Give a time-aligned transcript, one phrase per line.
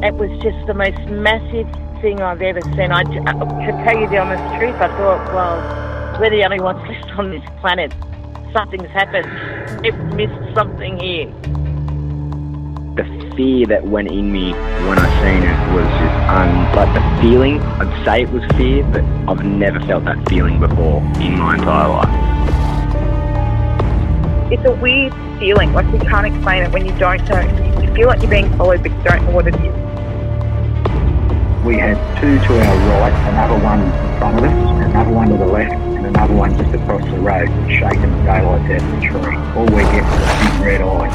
[0.00, 1.66] It was just the most massive
[2.00, 2.92] thing I've ever seen.
[2.92, 7.10] I, to tell you the honest truth, I thought, well, we're the only ones left
[7.18, 7.92] on this planet.
[8.52, 9.26] Something's happened.
[9.82, 11.26] We've missed something here.
[12.94, 14.52] The fear that went in me
[14.86, 16.76] when I seen it was just un.
[16.76, 21.02] Like the feeling, I'd say it was fear, but I've never felt that feeling before
[21.20, 22.28] in my entire life.
[24.52, 27.40] It's a weird feeling, like you can't explain it when you don't know.
[27.82, 29.87] You feel like you're being followed, but you don't know what it is.
[31.68, 35.36] We had two to our right, another one in front of us, another one to
[35.36, 39.00] the left, and another one just across the road, shaking the daylight out of the
[39.06, 39.36] tree.
[39.54, 41.10] All we get was a big red eye.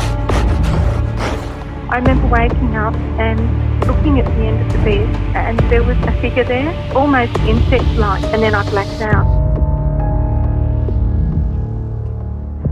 [1.90, 5.98] I remember waking up and looking at the end of the bed, and there was
[6.06, 9.26] a figure there, almost insect-like, and then I blacked out.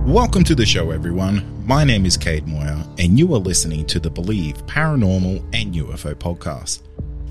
[0.06, 1.66] Welcome to the show, everyone.
[1.66, 6.14] My name is Cade Moyer, and you are listening to the Believe Paranormal and UFO
[6.14, 6.82] podcast.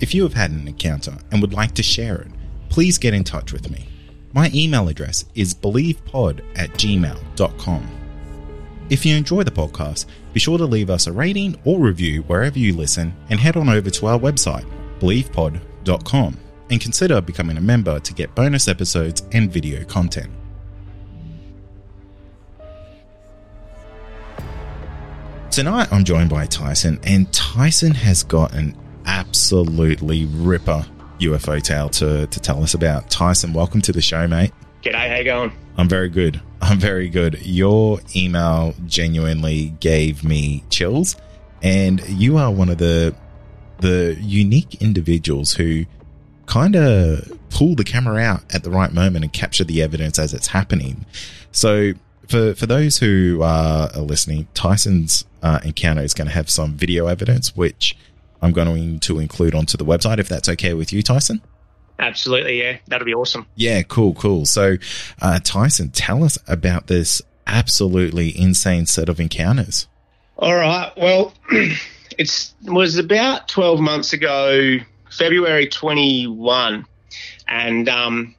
[0.00, 2.28] If you have had an encounter and would like to share it,
[2.70, 3.86] please get in touch with me.
[4.32, 7.88] My email address is believepod at gmail.com.
[8.88, 12.58] If you enjoy the podcast, be sure to leave us a rating or review wherever
[12.58, 14.64] you listen and head on over to our website,
[15.00, 16.36] believepod.com,
[16.70, 20.30] and consider becoming a member to get bonus episodes and video content.
[25.50, 30.86] Tonight I'm joined by Tyson, and Tyson has got an absolutely ripper
[31.20, 33.10] UFO tale to, to tell us about.
[33.10, 34.52] Tyson, welcome to the show, mate.
[34.82, 35.52] G'day, how you going?
[35.76, 36.40] I'm very good.
[36.62, 37.40] I'm very good.
[37.46, 41.16] Your email genuinely gave me chills,
[41.62, 43.14] and you are one of the
[43.78, 45.86] the unique individuals who
[46.44, 50.34] kind of pull the camera out at the right moment and capture the evidence as
[50.34, 51.04] it's happening.
[51.52, 51.92] So,
[52.28, 57.06] for for those who are listening, Tyson's uh, encounter is going to have some video
[57.06, 57.96] evidence, which
[58.42, 61.42] I'm going to include onto the website if that's okay with you, Tyson.
[61.98, 62.78] Absolutely, yeah.
[62.88, 63.46] That'll be awesome.
[63.56, 64.46] Yeah, cool, cool.
[64.46, 64.76] So,
[65.20, 69.86] uh, Tyson, tell us about this absolutely insane set of encounters.
[70.38, 70.90] All right.
[70.96, 71.34] Well,
[72.18, 74.78] it was about 12 months ago,
[75.10, 76.86] February 21,
[77.46, 78.34] and um,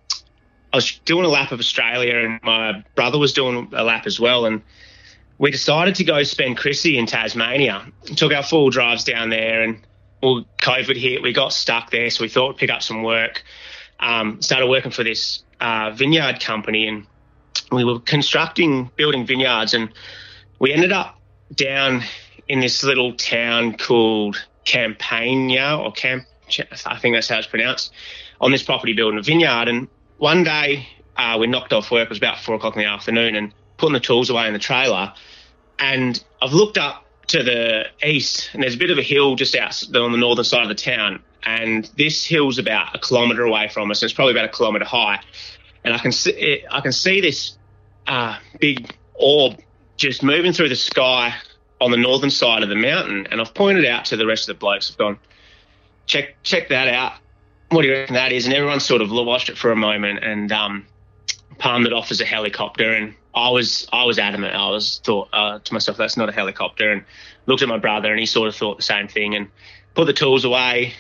[0.74, 4.20] I was doing a lap of Australia, and my brother was doing a lap as
[4.20, 4.64] well, and
[5.38, 7.86] we decided to go spend Chrissy in Tasmania.
[8.16, 9.86] Took our full drives down there, and
[10.22, 11.22] well, COVID hit.
[11.22, 13.44] We got stuck there, so we thought we'd pick up some work.
[14.00, 17.08] Um, started working for this uh, vineyard company, and
[17.72, 19.92] we were constructing, building vineyards, and
[20.60, 21.20] we ended up
[21.54, 22.04] down
[22.48, 26.26] in this little town called Campania or Camp.
[26.86, 27.94] I think that's how it's pronounced.
[28.42, 32.06] On this property, building a vineyard, and one day uh, we knocked off work.
[32.06, 34.60] It was about four o'clock in the afternoon, and putting the tools away in the
[34.60, 35.14] trailer.
[35.80, 39.56] And I've looked up to the east, and there's a bit of a hill just
[39.56, 41.22] out on the northern side of the town.
[41.44, 44.02] And this hill's about a kilometre away from us.
[44.02, 45.20] And it's probably about a kilometre high,
[45.84, 47.58] and I can see I can see this
[48.08, 49.60] uh, big orb
[49.98, 51.34] just moving through the sky
[51.80, 53.28] on the northern side of the mountain.
[53.32, 54.92] And I've pointed out to the rest of the blokes.
[54.92, 55.20] I've gone,
[56.06, 57.14] check check that out.
[57.70, 58.46] What do you reckon that is?
[58.46, 60.86] And everyone sort of watched it for a moment and um,
[61.58, 62.94] palmed it off as a helicopter.
[62.94, 64.56] And I was I was adamant.
[64.56, 66.92] I was thought uh, to myself, that's not a helicopter.
[66.92, 67.04] And
[67.46, 69.36] looked at my brother, and he sort of thought the same thing.
[69.36, 69.50] And
[69.96, 70.94] put the tools away.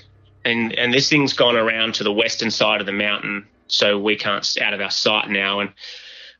[0.43, 4.15] And and this thing's gone around to the western side of the mountain, so we
[4.15, 5.59] can't out of our sight now.
[5.59, 5.73] And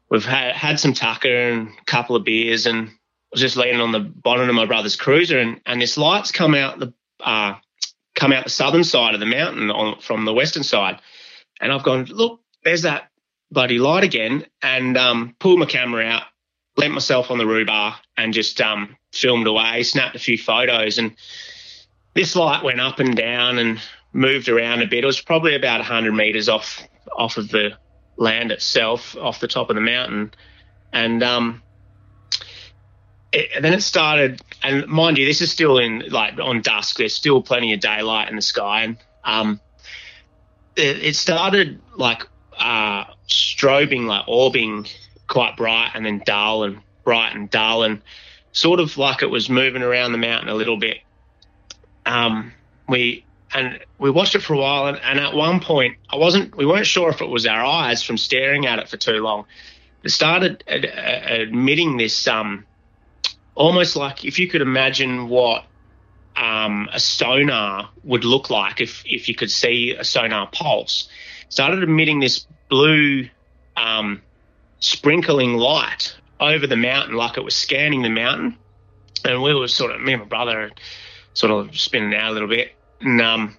[0.10, 2.92] we've had had some tucker and a couple of beers, and I
[3.32, 6.56] was just leaning on the bonnet of my brother's cruiser, and and this light's come
[6.56, 7.56] out the uh,
[8.16, 11.00] come out the southern side of the mountain on from the western side.
[11.60, 13.11] And I've gone, look, there's that
[13.52, 16.24] bloody light again and um, pulled my camera out,
[16.78, 20.98] lent myself on the roo bar and just um, filmed away, snapped a few photos.
[20.98, 21.16] And
[22.14, 23.80] this light went up and down and
[24.14, 25.04] moved around a bit.
[25.04, 26.82] It was probably about 100 meters off
[27.16, 27.78] off of the
[28.18, 30.32] land itself, off the top of the mountain.
[30.94, 31.62] And um,
[33.32, 36.98] it, then it started, and mind you, this is still in like on dusk.
[36.98, 39.60] There's still plenty of daylight in the sky, and um,
[40.76, 42.28] it, it started like
[42.62, 44.92] uh, strobing, like orbing
[45.28, 48.02] quite bright and then dull and bright and dull, and
[48.52, 51.00] sort of like it was moving around the mountain a little bit.
[52.06, 52.52] Um,
[52.88, 53.24] we
[53.54, 56.56] and we watched it for a while, and, and at one point, I wasn't.
[56.56, 59.46] We weren't sure if it was our eyes from staring at it for too long.
[60.04, 62.66] It started ad- ad- admitting this, um,
[63.56, 65.66] almost like if you could imagine what
[66.36, 71.10] um, a sonar would look like if if you could see a sonar pulse.
[71.50, 73.28] Started emitting this blue
[73.76, 74.22] um,
[74.80, 78.58] sprinkling light over the mountain, like it was scanning the mountain.
[79.24, 80.72] And we were sort of me and my brother
[81.34, 83.58] sort of spinning out a little bit and um,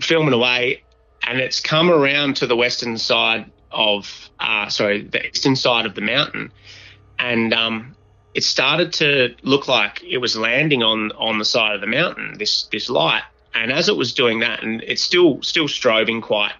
[0.00, 0.82] filming away.
[1.26, 5.94] And it's come around to the western side of, uh, sorry, the eastern side of
[5.94, 6.52] the mountain,
[7.18, 7.96] and um,
[8.34, 12.36] it started to look like it was landing on on the side of the mountain.
[12.38, 13.22] This this light,
[13.54, 16.54] and as it was doing that, and it's still still strobing quite.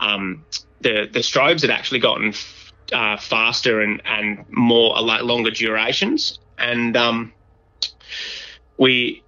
[0.00, 0.44] Um,
[0.80, 2.32] the the strobes had actually gotten
[2.92, 7.32] uh, faster and and more like longer durations, and um,
[8.78, 9.22] we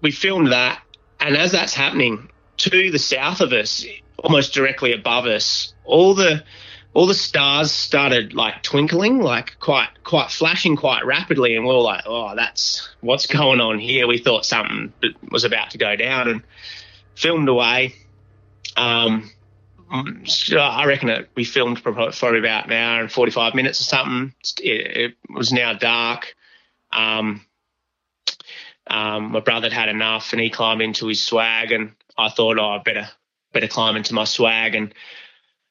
[0.00, 0.80] we filmed that,
[1.18, 3.84] and as that's happening, to the south of us,
[4.18, 6.44] almost directly above us, all the
[6.92, 11.80] all the stars started like twinkling, like quite quite flashing quite rapidly, and we were
[11.80, 14.92] like, "Oh, that's what's going on here." We thought something
[15.30, 16.42] was about to go down, and
[17.14, 17.94] filmed away.
[18.76, 19.30] Um,
[19.90, 23.84] I reckon it, we filmed for probably about an hour and forty five minutes or
[23.84, 24.34] something.
[24.62, 26.34] It, it was now dark.
[26.92, 27.44] Um,
[28.86, 32.58] um, my brother had had enough, and he climbed into his swag, and I thought,
[32.58, 33.08] oh, I better
[33.52, 34.74] better climb into my swag.
[34.74, 34.94] And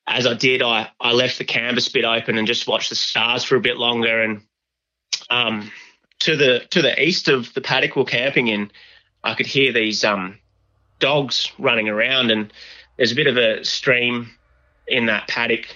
[0.09, 3.43] as I did, I, I left the canvas bit open and just watched the stars
[3.43, 4.21] for a bit longer.
[4.21, 4.41] And
[5.29, 5.71] um,
[6.21, 8.71] to the to the east of the paddock we're camping in,
[9.23, 10.39] I could hear these um,
[10.97, 12.51] dogs running around, and
[12.97, 14.31] there's a bit of a stream
[14.87, 15.67] in that paddock,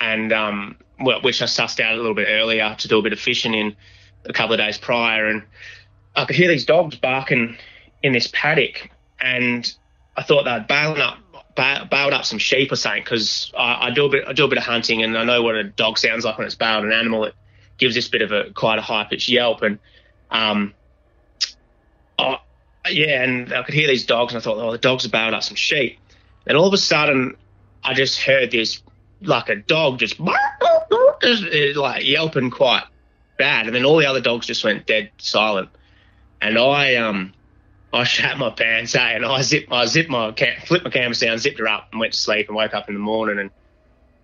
[0.00, 3.20] and um, which I sussed out a little bit earlier to do a bit of
[3.20, 3.76] fishing in
[4.24, 5.42] a couple of days prior, and
[6.16, 7.58] I could hear these dogs barking
[8.02, 8.90] in this paddock,
[9.20, 9.70] and
[10.16, 11.18] I thought they'd bailing up,
[11.56, 14.48] bailed up some sheep or something because I, I, do a bit, I do a
[14.48, 16.92] bit of hunting, and I know what a dog sounds like when it's bailed an
[16.92, 17.24] animal.
[17.24, 17.34] It
[17.78, 19.78] gives this bit of a quite a high pitched yelp, and
[20.30, 20.74] um,
[22.18, 22.38] I,
[22.90, 25.34] yeah, and I could hear these dogs, and I thought, oh, the dogs have bailed
[25.34, 25.98] up some sheep.
[26.46, 27.36] And all of a sudden,
[27.82, 28.82] I just heard this
[29.22, 30.20] like a dog just,
[31.22, 32.84] just like yelping quite
[33.38, 35.70] bad, and then all the other dogs just went dead silent
[36.44, 37.32] and I um
[37.94, 39.00] I shat my pants, eh?
[39.00, 40.32] And I zipped, I zipped my,
[40.66, 42.48] flipped my canvas down, zipped her up, and went to sleep.
[42.48, 43.50] And woke up in the morning, and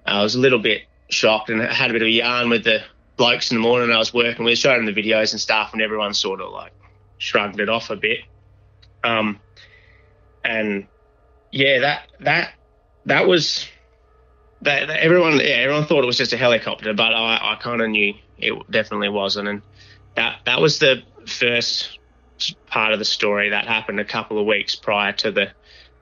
[0.05, 2.83] I was a little bit shocked, and had a bit of a yarn with the
[3.17, 5.81] blokes in the morning I was working with, showed them the videos and stuff, and
[5.81, 6.73] everyone sort of like
[7.19, 8.21] shrugged it off a bit.
[9.05, 9.39] Um,
[10.45, 10.89] and
[11.53, 12.55] yeah, that that
[13.07, 13.69] that was
[14.63, 17.81] that, that everyone yeah everyone thought it was just a helicopter, but I I kind
[17.81, 19.63] of knew it definitely wasn't, and
[20.17, 22.00] that that was the first
[22.67, 25.51] part of the story that happened a couple of weeks prior to the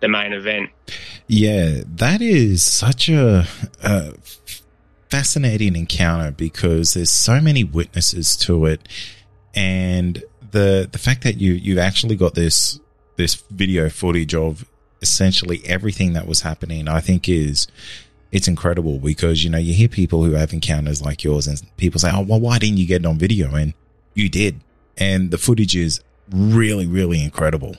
[0.00, 0.70] the main event.
[1.26, 3.46] Yeah, that is such a,
[3.82, 4.14] a
[5.11, 8.88] fascinating encounter because there's so many witnesses to it,
[9.55, 12.81] and the the fact that you you've actually got this
[13.17, 14.64] this video footage of
[15.02, 17.69] essentially everything that was happening, I think is
[18.31, 22.00] it's incredible because you know you hear people who have encounters like yours, and people
[22.00, 23.75] say, "Oh, well, why didn't you get it on video?" And
[24.14, 24.61] you did,
[24.96, 27.76] and the footage is really, really incredible.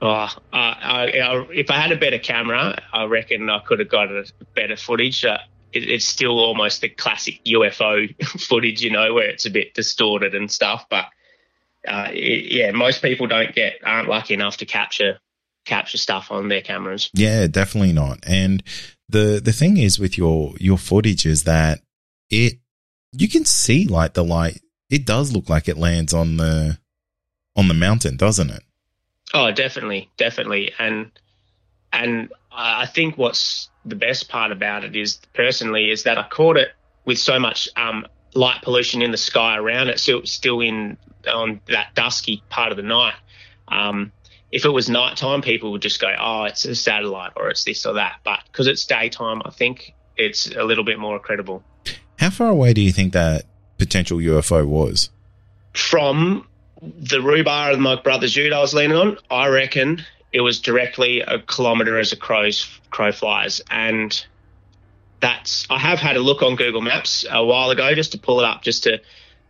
[0.00, 3.88] Oh, uh, I, I, if I had a better camera, I reckon I could have
[3.88, 4.24] got a
[4.54, 5.24] better footage.
[5.24, 5.38] Uh,
[5.72, 10.34] it, it's still almost the classic UFO footage, you know, where it's a bit distorted
[10.34, 10.86] and stuff.
[10.90, 11.06] But
[11.86, 15.18] uh, it, yeah, most people don't get aren't lucky enough to capture
[15.64, 17.10] capture stuff on their cameras.
[17.14, 18.18] Yeah, definitely not.
[18.26, 18.62] And
[19.08, 21.80] the the thing is with your your footage is that
[22.28, 22.58] it
[23.12, 24.60] you can see like the light.
[24.90, 26.78] It does look like it lands on the
[27.56, 28.62] on the mountain, doesn't it?
[29.34, 31.10] Oh, definitely, definitely, and
[31.92, 36.56] and I think what's the best part about it is personally is that I caught
[36.56, 36.68] it
[37.04, 40.96] with so much um, light pollution in the sky around it, still still in
[41.32, 43.14] on that dusky part of the night.
[43.68, 44.12] Um,
[44.50, 47.86] if it was nighttime, people would just go, "Oh, it's a satellite," or "It's this
[47.86, 51.64] or that." But because it's daytime, I think it's a little bit more credible.
[52.18, 53.44] How far away do you think that
[53.78, 55.10] potential UFO was?
[55.74, 56.46] From
[56.82, 60.60] the roo bar and my brother's ute I was leaning on, I reckon it was
[60.60, 64.24] directly a kilometre as a crow's crow flies, and
[65.20, 68.40] that's I have had a look on Google Maps a while ago just to pull
[68.40, 69.00] it up just to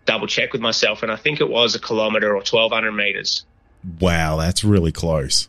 [0.05, 3.45] double check with myself, and I think it was a kilometre or twelve hundred metres.
[4.01, 5.49] Wow, that's really close.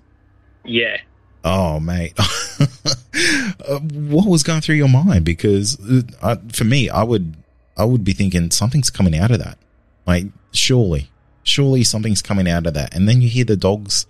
[0.64, 0.98] Yeah.
[1.44, 2.18] Oh, mate.
[2.20, 5.26] uh, what was going through your mind?
[5.26, 5.78] Because
[6.22, 7.36] uh, for me, I would
[7.76, 9.58] I would be thinking something's coming out of that.
[10.08, 11.10] Like, surely,
[11.44, 12.96] surely something's coming out of that.
[12.96, 14.06] And then you hear the dogs,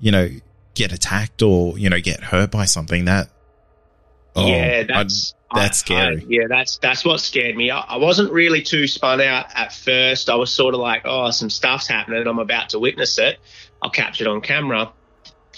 [0.00, 0.28] you know,
[0.74, 3.28] get attacked or, you know, get hurt by something that,
[4.34, 6.16] oh, yeah, that's I'd, that's I- scary.
[6.20, 7.70] I- yeah, that's that's what scared me.
[7.70, 10.28] I, I wasn't really too spun out at first.
[10.28, 12.26] I was sort of like, oh, some stuff's happening.
[12.26, 13.38] I'm about to witness it.
[13.82, 14.92] I'll capture it on camera.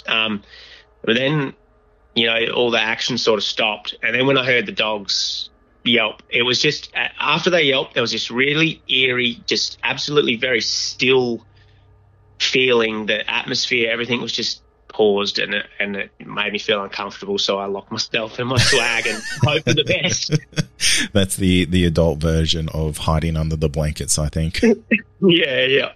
[0.07, 0.43] Um,
[1.03, 1.55] but then,
[2.15, 3.97] you know, all the action sort of stopped.
[4.03, 5.51] And then when I heard the dogs
[5.89, 10.37] yelp, it was just uh, after they yelped, there was this really eerie, just absolutely
[10.37, 11.45] very still
[12.39, 13.07] feeling.
[13.07, 14.63] The atmosphere, everything was just
[14.99, 17.39] paused, and it, and it made me feel uncomfortable.
[17.39, 20.37] So I locked myself in my swag and hope for the best.
[21.13, 24.61] That's the the adult version of hiding under the blankets, I think.
[25.21, 25.93] Yeah, yeah.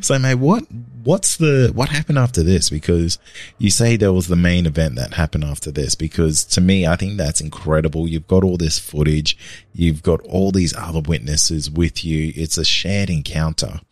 [0.00, 0.64] so, mate, what
[1.04, 2.70] what's the what happened after this?
[2.70, 3.18] Because
[3.58, 5.94] you say there was the main event that happened after this.
[5.94, 8.08] Because to me, I think that's incredible.
[8.08, 9.36] You've got all this footage,
[9.74, 12.32] you've got all these other witnesses with you.
[12.34, 13.82] It's a shared encounter.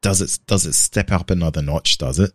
[0.00, 1.98] Does it does it step up another notch?
[1.98, 2.30] Does it?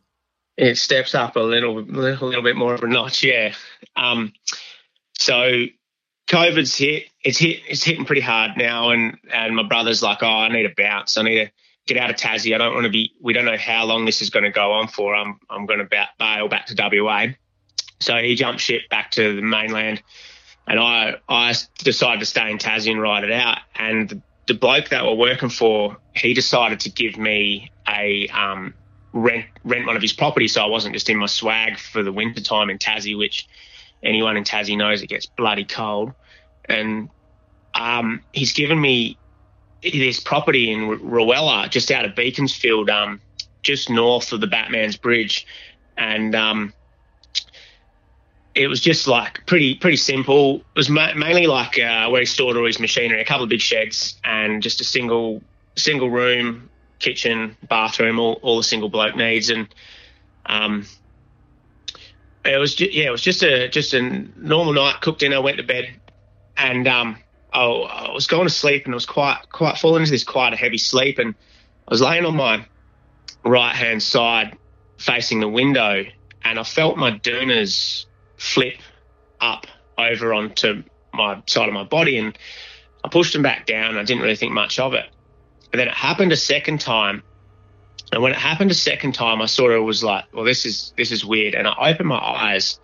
[0.55, 3.53] It steps up a little, little, little bit more of a notch, yeah.
[3.95, 4.33] Um,
[5.17, 5.65] so
[6.27, 7.05] COVID's hit.
[7.23, 7.61] It's hit.
[7.67, 11.17] It's hitting pretty hard now, and and my brother's like, oh, I need a bounce.
[11.17, 11.51] I need to
[11.85, 12.55] get out of Tassie.
[12.55, 13.13] I don't want to be.
[13.21, 15.15] We don't know how long this is going to go on for.
[15.15, 17.27] I'm I'm going to ba- bail back to WA.
[17.99, 20.01] So he jumped ship back to the mainland,
[20.67, 23.59] and I I decided to stay in Tassie and ride it out.
[23.75, 28.73] And the, the bloke that we're working for, he decided to give me a um,
[29.13, 32.11] rent rent one of his properties, so I wasn't just in my swag for the
[32.11, 33.47] winter time in Tassie, which
[34.01, 36.13] anyone in Tassie knows it gets bloody cold.
[36.65, 37.09] And
[37.75, 39.17] um, he's given me
[39.81, 43.21] this property in Rowella, just out of Beaconsfield, um,
[43.61, 45.45] just north of the Batman's Bridge,
[45.97, 46.73] and um,
[48.55, 50.57] it was just like pretty pretty simple.
[50.57, 53.49] It was ma- mainly like uh, where he stored all his machinery, a couple of
[53.49, 55.41] big sheds, and just a single
[55.75, 56.69] single room,
[56.99, 59.67] kitchen, bathroom, all, all the single bloke needs, and
[60.45, 60.85] um,
[62.45, 64.01] it was ju- yeah, it was just a just a
[64.35, 65.01] normal night.
[65.01, 65.89] Cooked dinner, I went to bed,
[66.57, 67.17] and um,
[67.53, 70.53] I, I was going to sleep, and I was quite quite falling into this quite
[70.53, 71.35] a heavy sleep, and
[71.87, 72.65] I was laying on my
[73.45, 74.57] right hand side,
[74.97, 76.05] facing the window,
[76.43, 78.05] and I felt my doonas
[78.37, 78.77] flip
[79.39, 80.83] up over onto
[81.13, 82.37] my side of my body, and
[83.03, 83.97] I pushed them back down.
[83.97, 85.05] I didn't really think much of it,
[85.73, 87.23] but then it happened a second time.
[88.11, 90.93] And when it happened a second time, I sort of was like, "Well, this is
[90.97, 92.79] this is weird." And I opened my eyes,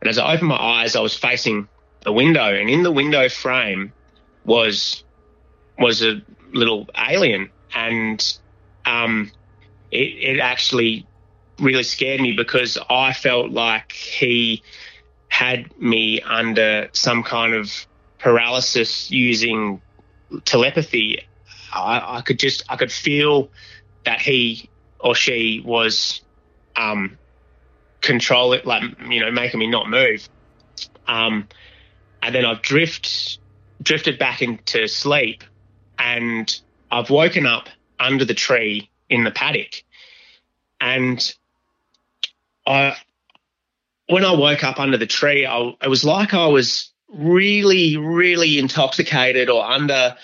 [0.00, 1.66] and as I opened my eyes, I was facing
[2.04, 3.92] the window, and in the window frame
[4.44, 5.02] was
[5.80, 8.38] was a little alien, and
[8.86, 9.32] um,
[9.90, 11.08] it, it actually
[11.58, 14.62] really scared me because I felt like he
[15.26, 17.84] had me under some kind of
[18.20, 19.82] paralysis using
[20.44, 21.27] telepathy.
[21.72, 23.50] I, I could just I could feel
[24.04, 24.68] that he
[25.00, 26.20] or she was
[26.76, 27.18] um,
[28.00, 30.28] control it, like you know, making me not move.
[31.06, 31.48] Um,
[32.22, 33.38] and then I've drift
[33.82, 35.44] drifted back into sleep,
[35.98, 36.60] and
[36.90, 37.68] I've woken up
[38.00, 39.82] under the tree in the paddock,
[40.80, 41.34] and
[42.66, 42.96] I
[44.08, 48.58] when I woke up under the tree, I, it was like I was really, really
[48.58, 50.16] intoxicated or under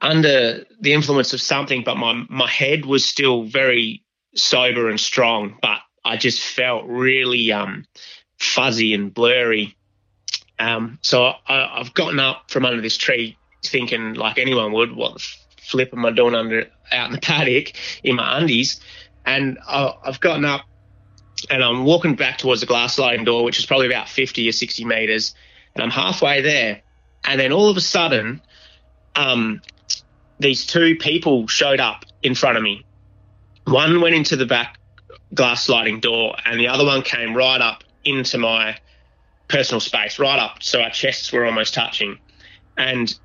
[0.00, 4.02] under the influence of something, but my my head was still very
[4.34, 7.84] sober and strong, but I just felt really um,
[8.38, 9.76] fuzzy and blurry.
[10.58, 15.14] Um, so I, I've gotten up from under this tree, thinking like anyone would, what
[15.14, 15.24] the
[15.60, 17.72] flip am I doing under out in the paddock
[18.04, 18.80] in my undies?
[19.24, 20.62] And I, I've gotten up
[21.50, 24.52] and I'm walking back towards the glass sliding door, which is probably about 50 or
[24.52, 25.34] 60 meters,
[25.74, 26.82] and I'm halfway there,
[27.24, 28.40] and then all of a sudden,
[29.14, 29.60] um,
[30.38, 32.84] these two people showed up in front of me.
[33.64, 34.78] One went into the back
[35.34, 38.78] glass sliding door, and the other one came right up into my
[39.48, 42.18] personal space, right up, so our chests were almost touching.
[42.76, 43.16] And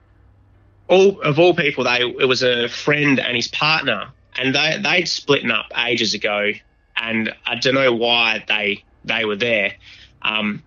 [0.87, 5.07] all of all people, they it was a friend and his partner, and they they'd
[5.07, 6.51] splitting up ages ago,
[6.95, 9.73] and I don't know why they they were there.
[10.21, 10.63] Um,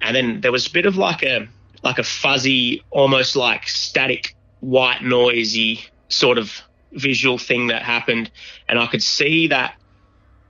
[0.00, 1.48] and then there was a bit of like a
[1.82, 8.30] like a fuzzy, almost like static white noisy sort of visual thing that happened,
[8.68, 9.74] and I could see that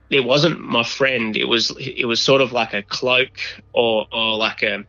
[0.09, 1.35] it wasn't my friend.
[1.35, 3.39] It was it was sort of like a cloak
[3.73, 4.85] or or like a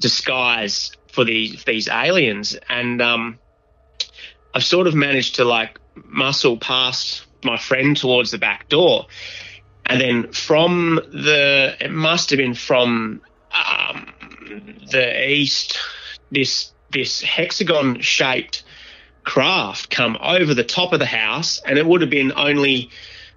[0.00, 3.38] disguise for these these aliens, and um,
[4.54, 9.06] I've sort of managed to like muscle past my friend towards the back door,
[9.86, 14.06] and then from the it must have been from um,
[14.90, 15.78] the east.
[16.30, 18.62] This this hexagon shaped
[19.24, 22.90] craft come over the top of the house, and it would have been only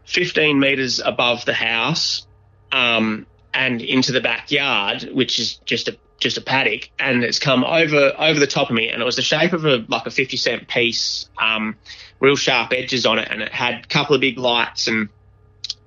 [0.06, 2.26] 15 meters above the house
[2.72, 7.64] um, and into the backyard, which is just a just a paddock, and it's come
[7.64, 10.12] over over the top of me, and it was the shape of a like a
[10.12, 11.76] 50 cent piece, um,
[12.20, 15.10] real sharp edges on it, and it had a couple of big lights, and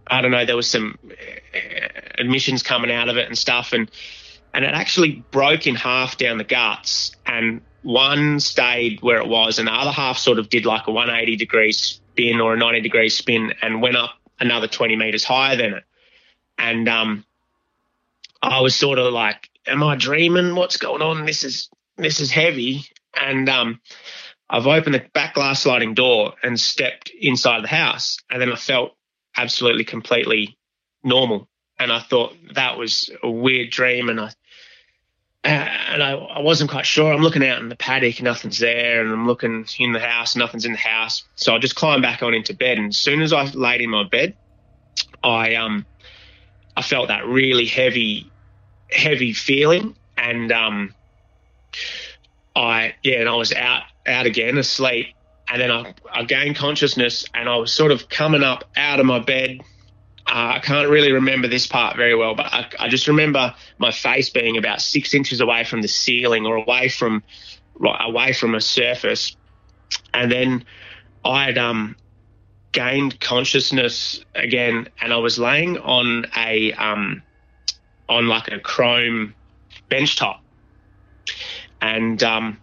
[0.06, 1.58] I don't know, there was some uh,
[2.18, 3.90] emissions coming out of it and stuff, and
[4.58, 9.60] and it actually broke in half down the guts, and one stayed where it was,
[9.60, 12.80] and the other half sort of did like a 180 degree spin or a 90
[12.80, 14.10] degree spin and went up
[14.40, 15.84] another 20 meters higher than it.
[16.58, 17.24] And um,
[18.42, 20.56] I was sort of like, "Am I dreaming?
[20.56, 21.24] What's going on?
[21.24, 22.84] This is this is heavy."
[23.14, 23.80] And um,
[24.50, 28.56] I've opened the back glass sliding door and stepped inside the house, and then I
[28.56, 28.96] felt
[29.36, 30.58] absolutely completely
[31.04, 31.48] normal.
[31.78, 34.32] And I thought that was a weird dream, and I
[35.44, 37.12] and I, I, wasn't quite sure.
[37.12, 40.64] I'm looking out in the paddock, nothing's there, and I'm looking in the house, nothing's
[40.64, 41.24] in the house.
[41.36, 43.90] So I just climbed back on into bed, and as soon as I laid in
[43.90, 44.36] my bed,
[45.22, 45.86] I um
[46.76, 48.30] I felt that really heavy,
[48.90, 50.94] heavy feeling, and um
[52.56, 55.14] I yeah, and I was out out again, asleep,
[55.48, 59.06] and then I, I gained consciousness, and I was sort of coming up out of
[59.06, 59.60] my bed
[60.28, 63.90] uh, I can't really remember this part very well, but I, I, just remember my
[63.90, 67.22] face being about six inches away from the ceiling or away from
[67.82, 69.34] away from a surface,
[70.12, 70.66] and then
[71.24, 71.96] I had um,
[72.72, 77.22] gained consciousness again, and I was laying on a um,
[78.06, 79.34] on like a chrome
[79.88, 80.42] bench top,
[81.80, 82.58] and um,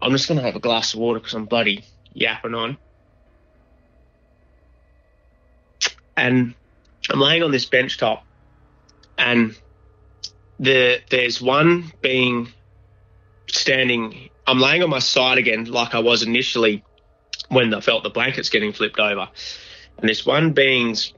[0.00, 2.78] I'm just gonna have a glass of water because I'm bloody yapping on.
[6.16, 6.54] And
[7.10, 8.24] I'm laying on this bench top,
[9.16, 9.56] and
[10.60, 12.52] the there's one being
[13.48, 14.30] standing.
[14.46, 16.84] I'm laying on my side again, like I was initially
[17.48, 19.28] when I felt the blankets getting flipped over,
[19.98, 21.14] and this one being's.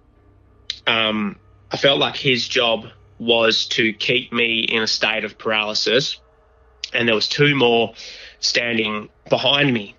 [0.86, 1.36] Um,
[1.70, 2.86] I felt like his job
[3.18, 6.18] was to keep me in a state of paralysis,
[6.92, 7.94] and there was two more
[8.40, 9.94] standing behind me,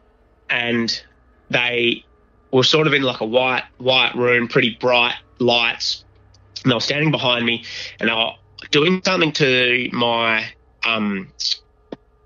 [0.49, 1.01] and
[1.49, 2.05] they
[2.51, 6.05] were sort of in like a white white room, pretty bright lights,
[6.63, 7.63] and they were standing behind me,
[7.99, 8.31] and they were
[8.69, 10.45] doing something to my
[10.85, 11.31] um,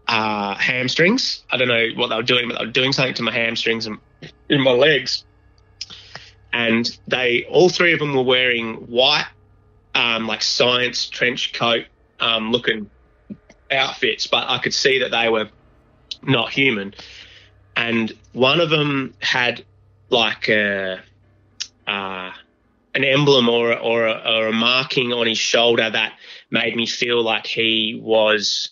[0.08, 1.44] uh, hamstrings.
[1.52, 3.86] I don't know what they were doing, but they were doing something to my hamstrings
[3.86, 3.98] and
[4.50, 5.26] in my legs.
[6.54, 9.28] And they, all three of them were wearing white,
[9.94, 11.86] um, like science trench coat
[12.20, 12.90] um, looking
[13.72, 15.50] outfits, but I could see that they were
[16.22, 16.94] not human.
[17.76, 19.66] And one of them had
[20.10, 21.02] like a,
[21.88, 22.32] uh,
[22.96, 26.14] an emblem or or a, or a marking on his shoulder that
[26.50, 28.70] made me feel like he was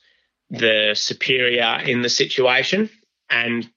[0.50, 2.90] the superior in the situation.
[3.30, 3.70] And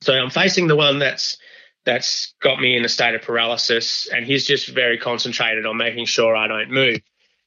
[0.00, 1.38] so I'm facing the one that's
[1.84, 6.04] that's got me in a state of paralysis, and he's just very concentrated on making
[6.04, 7.00] sure I don't move.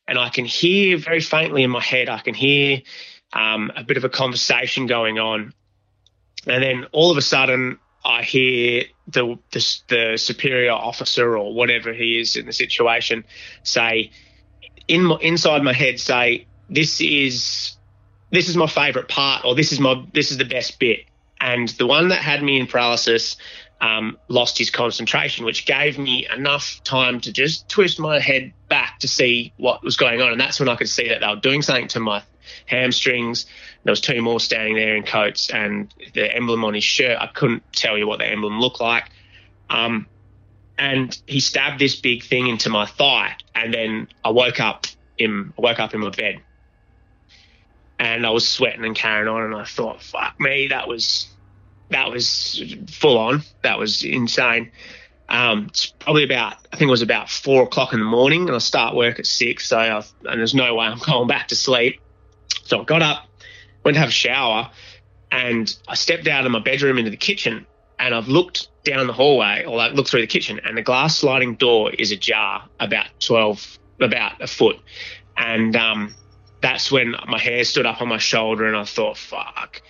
[0.08, 2.82] And I can hear very faintly in my head, I can hear
[3.34, 5.54] um, a bit of a conversation going on.
[6.48, 11.94] And then all of a sudden, I hear the, the, the superior officer or whatever
[11.94, 13.24] he is in the situation
[13.64, 14.12] say
[14.88, 17.78] in inside my head say this is
[18.32, 21.06] this is my favorite part or this is my this is the best bit
[21.40, 23.38] and the one that had me in paralysis
[23.82, 29.00] um, lost his concentration, which gave me enough time to just twist my head back
[29.00, 30.32] to see what was going on.
[30.32, 32.22] And that's when I could see that they were doing something to my
[32.66, 33.46] hamstrings.
[33.84, 37.18] There was two more standing there in coats, and the emblem on his shirt.
[37.20, 39.10] I couldn't tell you what the emblem looked like.
[39.70, 40.08] Um,
[40.78, 45.54] and he stabbed this big thing into my thigh, and then I woke up in
[45.58, 46.42] I woke up in my bed,
[48.00, 51.28] and I was sweating and carrying on, and I thought, "Fuck me, that was
[51.90, 53.44] that was full on.
[53.62, 54.72] That was insane."
[55.30, 58.56] Um, it's probably about I think it was about four o'clock in the morning, and
[58.56, 61.56] I start work at six, so I've, and there's no way I'm going back to
[61.56, 62.01] sleep.
[62.72, 63.28] So I got up,
[63.84, 64.72] went to have a shower,
[65.30, 67.68] and I stepped out of my bedroom into the kitchen,
[68.00, 71.18] and I've looked down the hallway, or like looked through the kitchen, and the glass
[71.18, 74.80] sliding door is ajar about twelve, about a foot,
[75.36, 76.16] and um,
[76.62, 79.82] that's when my hair stood up on my shoulder, and I thought, "Fuck,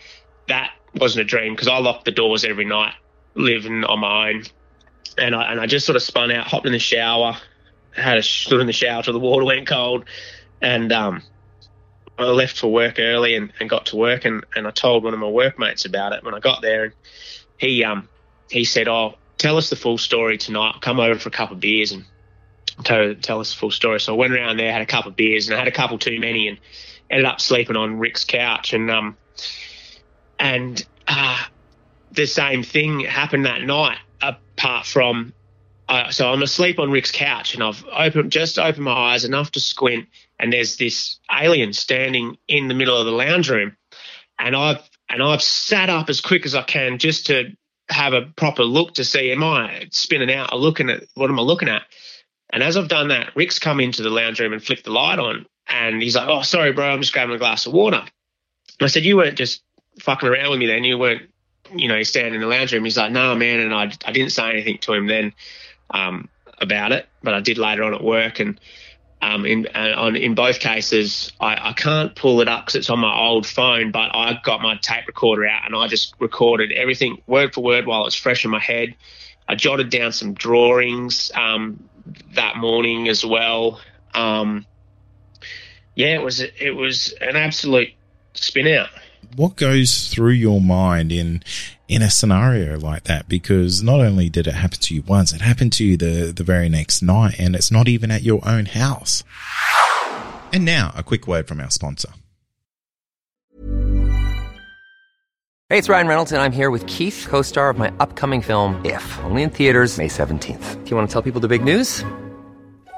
[0.48, 2.96] that wasn't a dream," because I lock the doors every night,
[3.36, 4.44] living on my own,
[5.20, 7.38] and I and I just sort of spun out, hopped in the shower,
[7.92, 10.06] had a stood in the shower till the water went cold,
[10.64, 11.22] and um,
[12.22, 15.14] I left for work early and, and got to work and, and I told one
[15.14, 16.94] of my workmates about it when I got there and
[17.58, 18.08] he um
[18.50, 20.76] he said, Oh, tell us the full story tonight.
[20.82, 22.06] Come over for a couple of beers and
[22.84, 24.00] tell, tell us the full story.
[24.00, 25.98] So I went around there, had a couple of beers and I had a couple
[25.98, 26.58] too many and
[27.10, 29.18] ended up sleeping on Rick's couch and um
[30.42, 31.40] and uh,
[32.12, 33.98] the same thing happened that night.
[34.22, 35.34] Apart from,
[35.88, 39.52] uh, so I'm asleep on Rick's couch, and I've opened just opened my eyes enough
[39.52, 40.08] to squint,
[40.42, 43.78] and there's this alien standing in the middle of the lounge room,
[44.40, 47.56] and I've and I've sat up as quick as I can just to
[47.90, 51.40] have a proper look to see am I spinning out or looking at what am
[51.40, 51.84] I looking at?
[52.52, 55.20] And as I've done that, Rick's come into the lounge room and flicked the light
[55.20, 58.82] on, and he's like, "Oh, sorry, bro, I'm just grabbing a glass of water." And
[58.82, 59.62] I said, "You weren't just
[60.00, 60.84] fucking around with me then.
[60.84, 61.30] You weren't,
[61.74, 64.32] you know, standing in the lounge room." He's like, "No, man," and I I didn't
[64.32, 65.34] say anything to him then
[65.92, 68.60] um, about it, but I did later on at work, and
[69.22, 73.00] um, in on in both cases, I, I can't pull it up because it's on
[73.00, 73.92] my old phone.
[73.92, 77.86] But I got my tape recorder out and I just recorded everything word for word
[77.86, 78.96] while it was fresh in my head.
[79.48, 81.84] I jotted down some drawings um,
[82.34, 83.80] that morning as well.
[84.14, 84.66] Um,
[85.96, 87.90] yeah, it was it was an absolute
[88.34, 88.90] spin out.
[89.36, 91.44] What goes through your mind in
[91.92, 93.28] in a scenario like that?
[93.28, 96.44] Because not only did it happen to you once, it happened to you the the
[96.44, 99.24] very next night, and it's not even at your own house.
[100.54, 102.10] And now, a quick word from our sponsor.
[105.70, 108.82] Hey, it's Ryan Reynolds, and I'm here with Keith, co-star of my upcoming film.
[108.86, 110.84] If only in theaters May seventeenth.
[110.84, 112.04] Do you want to tell people the big news?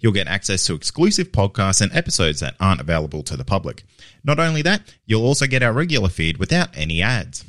[0.00, 3.84] You'll get access to exclusive podcasts and episodes that aren't available to the public.
[4.22, 7.44] Not only that, you'll also get our regular feed without any ads.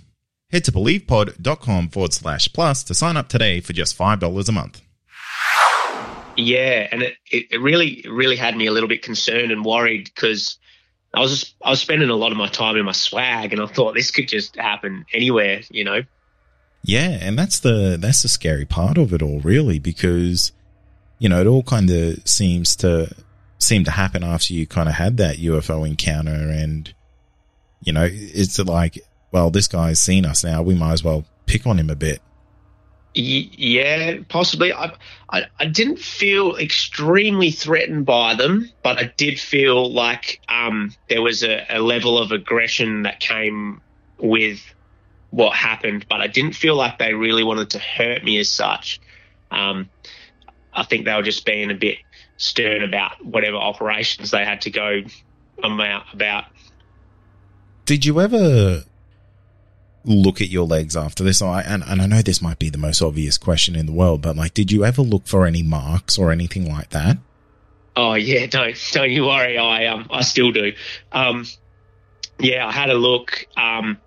[0.52, 4.82] Head to believepod.com forward slash plus to sign up today for just $5 a month.
[6.36, 10.58] Yeah, and it, it really really had me a little bit concerned and worried because
[11.14, 13.62] I was just, I was spending a lot of my time in my swag, and
[13.62, 16.02] I thought this could just happen anywhere, you know.
[16.84, 20.54] Yeah, and that's the that's the scary part of it all, really, because
[21.20, 23.14] you know, it all kind of seems to
[23.60, 26.92] seem to happen after you kind of had that UFO encounter, and
[27.82, 29.00] you know, it's like,
[29.32, 30.62] well, this guy's seen us now.
[30.62, 32.22] We might as well pick on him a bit.
[33.14, 34.72] Yeah, possibly.
[34.72, 34.94] I,
[35.30, 41.22] I, I didn't feel extremely threatened by them, but I did feel like um, there
[41.22, 43.82] was a, a level of aggression that came
[44.20, 44.62] with
[45.32, 46.06] what happened.
[46.08, 49.02] But I didn't feel like they really wanted to hurt me as such.
[49.50, 49.90] Um,
[50.74, 51.98] I think they were just being a bit
[52.38, 55.02] stern about whatever operations they had to go
[55.64, 56.46] about.
[57.86, 58.84] Did you ever
[60.06, 61.42] look at your legs after this?
[61.42, 64.22] I, and, and I know this might be the most obvious question in the world,
[64.22, 67.18] but like, did you ever look for any marks or anything like that?
[67.96, 69.58] Oh yeah, don't don't you worry.
[69.58, 70.74] I um I still do.
[71.12, 71.46] Um,
[72.40, 73.46] yeah, I had a look.
[73.58, 73.98] Um,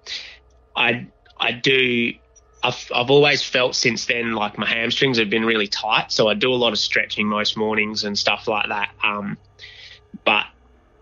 [0.74, 2.14] I I do
[2.62, 6.12] I've, I've always felt since then like my hamstrings have been really tight.
[6.12, 8.90] So I do a lot of stretching most mornings and stuff like that.
[9.02, 9.36] Um,
[10.24, 10.46] but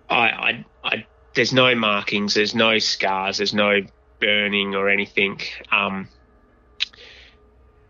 [0.08, 3.80] I, I, I, there's no markings, there's no scars, there's no
[4.20, 5.40] burning or anything.
[5.70, 6.08] Um,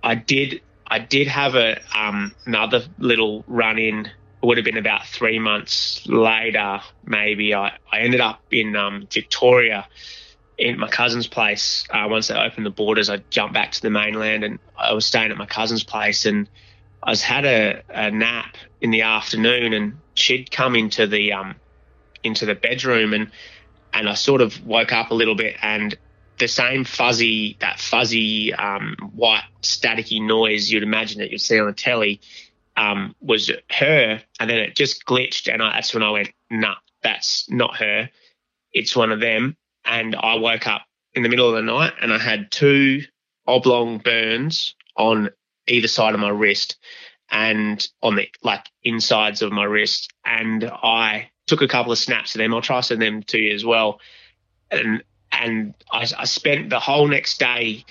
[0.03, 4.07] I did, I did have a um, another little run in.
[4.07, 7.55] It would have been about three months later, maybe.
[7.55, 9.87] I, I ended up in um, Victoria
[10.61, 11.85] in my cousin's place.
[11.91, 15.07] Uh, once they opened the borders, I jumped back to the mainland and I was
[15.07, 16.49] staying at my cousin's place and
[17.03, 21.55] I was had a, a nap in the afternoon and she'd come into the um
[22.23, 23.31] into the bedroom and
[23.95, 25.97] and I sort of woke up a little bit and
[26.39, 31.67] the same fuzzy that fuzzy um, white staticky noise you'd imagine that you'd see on
[31.67, 32.21] the telly
[32.77, 36.77] um, was her and then it just glitched and I, that's when I went nah
[37.03, 38.11] that's not her
[38.73, 40.83] it's one of them and I woke up
[41.15, 43.03] in the middle of the night and I had two
[43.47, 45.31] oblong burns on
[45.67, 46.77] either side of my wrist
[47.31, 50.13] and on the like insides of my wrist.
[50.25, 52.55] And I took a couple of snaps of them.
[52.55, 54.01] I'll try send them to you as well.
[54.71, 57.85] And and I, I spent the whole next day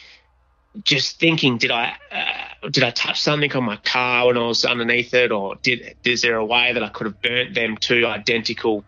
[0.84, 4.66] just thinking, did I uh, did I touch something on my car when I was
[4.66, 8.06] underneath it, or did is there a way that I could have burnt them two
[8.06, 8.84] identical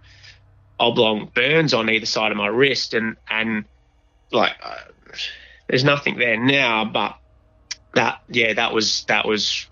[0.81, 3.63] oblong burns on either side of my wrist, and and
[4.31, 4.75] like uh,
[5.67, 7.15] there's nothing there now, but
[7.93, 9.67] that yeah, that was that was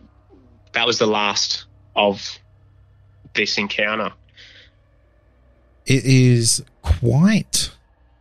[0.74, 2.40] that was the last of
[3.34, 4.14] this encounter.
[5.86, 7.72] It is quite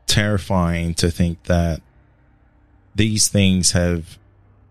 [0.07, 1.83] terrifying to think that
[2.95, 4.19] these things have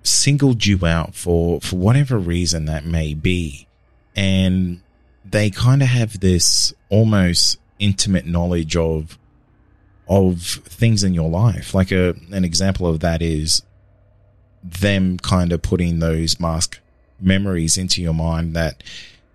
[0.02, 3.68] singled you out for for whatever reason that may be
[4.16, 4.82] and
[5.24, 9.18] they kind of have this almost intimate knowledge of
[10.08, 11.74] of things in your life.
[11.74, 13.62] Like a an example of that is
[14.64, 16.80] them kind of putting those mask
[17.20, 18.84] memories into your mind that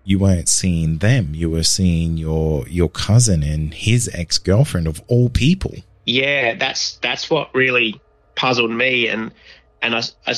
[0.03, 1.33] you weren't seeing them.
[1.33, 5.75] You were seeing your your cousin and his ex-girlfriend of all people.
[6.05, 8.01] Yeah that's that's what really
[8.35, 9.07] puzzled me.
[9.07, 9.31] And
[9.81, 10.35] and I, I,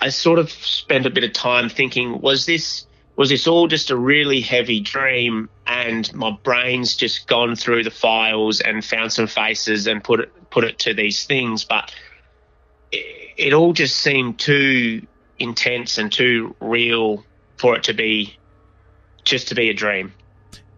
[0.00, 3.90] I sort of spent a bit of time thinking was this was this all just
[3.90, 9.26] a really heavy dream and my brain's just gone through the files and found some
[9.26, 11.94] faces and put it put it to these things but
[12.92, 15.06] it, it all just seemed too
[15.38, 17.24] intense and too real
[17.56, 18.36] for it to be
[19.24, 20.12] just to be a dream.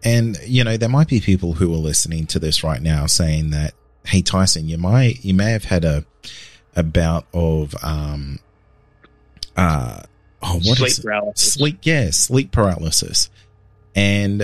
[0.03, 3.49] And you know there might be people who are listening to this right now saying
[3.49, 3.73] that
[4.05, 6.05] hey tyson you might you may have had a
[6.73, 8.39] a bout of um
[9.57, 10.01] uh
[10.41, 11.53] oh what sleep is paralysis.
[11.53, 13.29] sleep yeah sleep paralysis.
[13.95, 14.43] And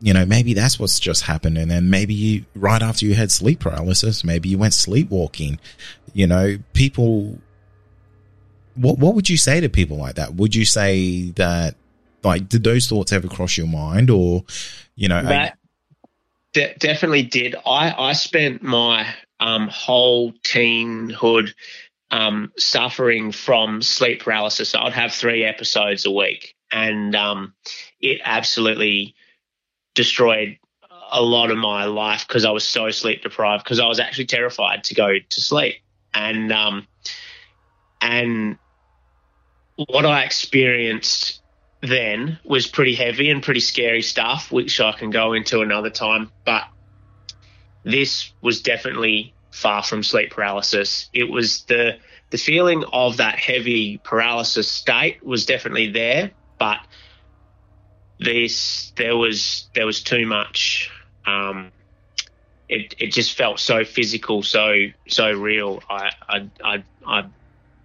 [0.00, 3.32] you know maybe that's what's just happened and then maybe you right after you had
[3.32, 5.58] sleep paralysis maybe you went sleepwalking.
[6.12, 7.38] You know people
[8.74, 10.34] what what would you say to people like that?
[10.34, 11.74] Would you say that
[12.22, 14.44] like did those thoughts ever cross your mind or
[14.96, 15.58] you know that
[16.52, 17.54] de- definitely did.
[17.66, 19.06] I I spent my
[19.40, 21.52] um, whole teenhood
[22.10, 24.74] um, suffering from sleep paralysis.
[24.74, 27.54] I'd have three episodes a week, and um,
[28.00, 29.14] it absolutely
[29.94, 30.58] destroyed
[31.10, 33.64] a lot of my life because I was so sleep deprived.
[33.64, 35.76] Because I was actually terrified to go to sleep,
[36.14, 36.86] and um,
[38.00, 38.58] and
[39.76, 41.42] what I experienced
[41.80, 46.32] then was pretty heavy and pretty scary stuff, which I can go into another time.
[46.44, 46.64] But
[47.84, 51.08] this was definitely far from sleep paralysis.
[51.12, 51.98] It was the
[52.30, 56.78] the feeling of that heavy paralysis state was definitely there, but
[58.20, 60.90] this there was there was too much.
[61.26, 61.72] Um,
[62.68, 65.82] it it just felt so physical, so so real.
[65.88, 67.24] I I I, I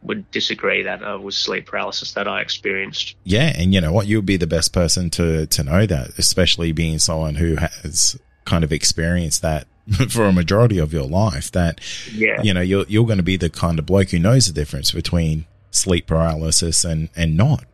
[0.02, 3.15] would disagree that it was sleep paralysis that I experienced.
[3.23, 6.71] Yeah, and you know what, you'll be the best person to to know that, especially
[6.73, 9.67] being someone who has kind of experienced that
[10.10, 11.52] for a majority of your life.
[11.52, 11.80] That
[12.13, 12.41] Yeah.
[12.41, 14.91] you know you're you're going to be the kind of bloke who knows the difference
[14.91, 17.65] between sleep paralysis and and not.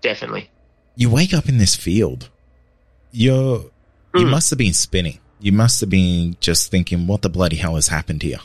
[0.00, 0.50] Definitely.
[0.96, 2.28] You wake up in this field.
[3.12, 3.66] You're
[4.14, 4.30] you Mm.
[4.30, 5.18] must have been spinning.
[5.40, 8.38] You must have been just thinking, what the bloody hell has happened here?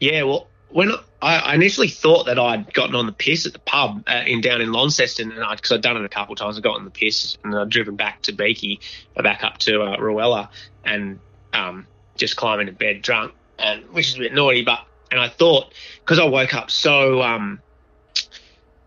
[0.00, 4.04] Yeah, well, when I, initially thought that I'd gotten on the piss at the pub
[4.06, 6.60] uh, in down in Launceston, and because I'd done it a couple of times, I
[6.60, 8.80] got on the piss and I'd driven back to Beaky,
[9.16, 10.48] back up to uh, Rowella,
[10.84, 11.18] and
[11.52, 11.86] um,
[12.18, 15.72] just climbing to bed drunk, and which is a bit naughty, but and I thought
[16.00, 17.60] because I woke up so um,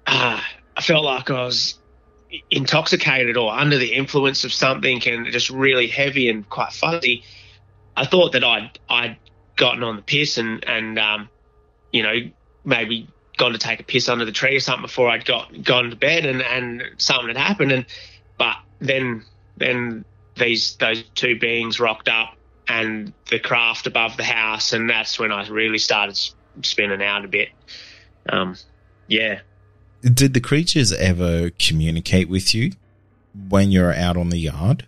[0.05, 0.39] uh,
[0.77, 1.79] I felt like I was
[2.49, 7.23] intoxicated or under the influence of something and just really heavy and quite fuzzy.
[7.95, 9.17] I thought that I'd I'd
[9.55, 11.29] gotten on the piss and and um,
[11.91, 12.15] you know
[12.63, 15.89] maybe gone to take a piss under the tree or something before I'd got gone
[15.89, 17.85] to bed and and something had happened and
[18.37, 19.23] but then
[19.57, 20.05] then
[20.37, 22.35] these those two beings rocked up
[22.67, 26.19] and the craft above the house and that's when I really started
[26.61, 27.49] spinning out a bit.
[28.29, 28.55] Um,
[29.07, 29.41] yeah.
[30.01, 32.71] Did the creatures ever communicate with you
[33.49, 34.87] when you're out on the yard?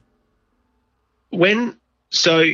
[1.33, 1.75] when
[2.12, 2.45] so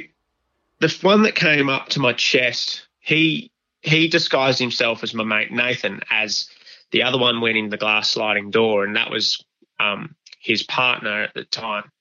[0.79, 3.51] the one that came up to my chest he
[3.81, 6.49] he disguised himself as my mate nathan as
[6.91, 9.43] the other one went in the glass sliding door and that was
[9.79, 11.91] um, his partner at the time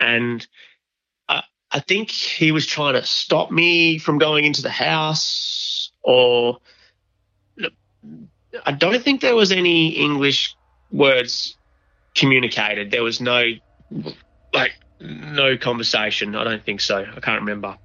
[0.00, 0.46] and
[1.70, 6.58] I, think he was trying to stop me from going into the house or
[8.66, 10.56] i don't think there was any english
[10.90, 11.56] words
[12.14, 13.44] communicated there was no
[14.52, 16.34] like no conversation.
[16.34, 16.98] I don't think so.
[16.98, 17.76] I can't remember.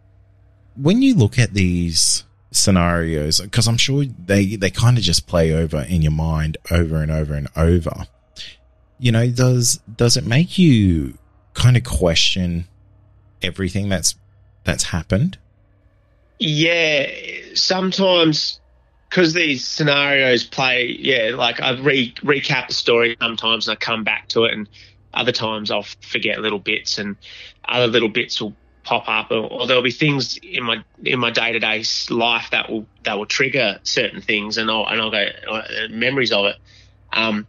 [0.75, 5.53] when you look at these scenarios, because I'm sure they, they kind of just play
[5.53, 8.07] over in your mind over and over and over,
[8.99, 11.17] you know, does, does it make you
[11.53, 12.67] kind of question
[13.45, 14.15] everything that's,
[14.63, 15.37] that's happened?
[16.39, 17.09] Yeah,
[17.53, 18.59] sometimes
[19.09, 24.03] because these scenarios play, yeah, like I re- recap the story sometimes and I come
[24.03, 24.67] back to it, and
[25.13, 27.15] other times I'll forget little bits, and
[27.63, 28.53] other little bits will
[28.83, 32.49] pop up, or, or there'll be things in my in my day to day life
[32.51, 36.47] that will that will trigger certain things, and I'll and I'll go uh, memories of
[36.47, 36.57] it.
[37.13, 37.47] Um,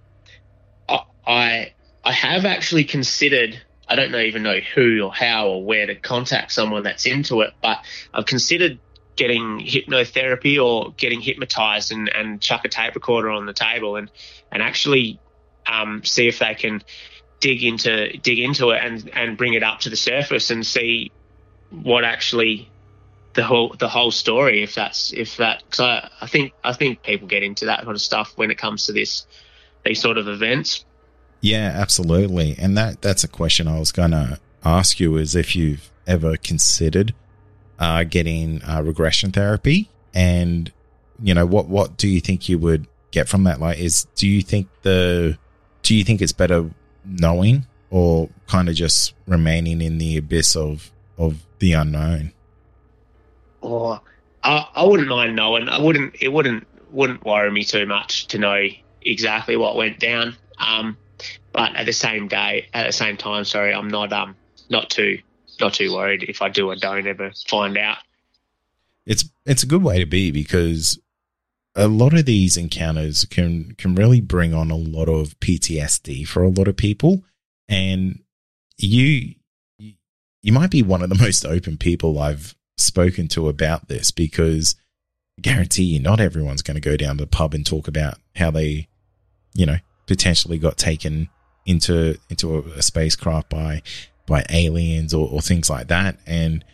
[0.88, 1.72] I I
[2.04, 3.60] I have actually considered.
[3.88, 7.42] I don't know even know who or how or where to contact someone that's into
[7.42, 7.78] it, but
[8.12, 8.78] I've considered
[9.16, 14.10] getting hypnotherapy or getting hypnotized and, and chuck a tape recorder on the table and
[14.52, 15.18] and actually
[15.66, 16.82] um, see if they can
[17.40, 21.10] dig into dig into it and and bring it up to the surface and see
[21.70, 22.70] what actually
[23.34, 27.02] the whole the whole story if that's if that because I, I think I think
[27.02, 29.26] people get into that kind of stuff when it comes to this
[29.84, 30.84] these sort of events.
[31.46, 32.56] Yeah, absolutely.
[32.58, 36.36] And that that's a question I was going to ask you is if you've ever
[36.36, 37.14] considered
[37.78, 40.72] uh, getting uh, regression therapy and
[41.22, 43.60] you know what what do you think you would get from that?
[43.60, 45.38] Like is do you think the
[45.84, 46.68] do you think it's better
[47.04, 52.32] knowing or kind of just remaining in the abyss of of the unknown?
[53.60, 54.00] Or
[54.42, 55.68] I, I wouldn't mind knowing.
[55.68, 58.66] I wouldn't it wouldn't wouldn't worry me too much to know
[59.00, 60.34] exactly what went down.
[60.58, 60.96] Um
[61.56, 64.36] but at the same day at the same time sorry I'm not um
[64.70, 65.18] not too
[65.60, 67.98] not too worried if I do or don't ever find out.
[69.06, 70.98] It's it's a good way to be because
[71.74, 76.42] a lot of these encounters can can really bring on a lot of PTSD for
[76.42, 77.22] a lot of people,
[77.68, 78.20] and
[78.78, 79.34] you
[80.42, 84.76] you might be one of the most open people I've spoken to about this because
[85.38, 88.18] I guarantee you not everyone's going to go down to the pub and talk about
[88.34, 88.88] how they,
[89.54, 91.28] you know, potentially got taken
[91.66, 93.82] into into a, a spacecraft by
[94.26, 96.18] by aliens or, or things like that.
[96.26, 96.64] And,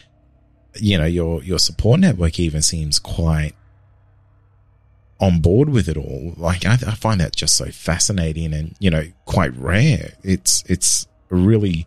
[0.75, 3.55] you know, your, your support network even seems quite
[5.21, 6.35] on board with it all.
[6.37, 10.15] Like I, I, find that just so fascinating and you know quite rare.
[10.25, 11.87] It's it's a really